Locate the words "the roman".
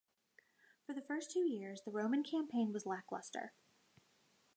1.83-2.23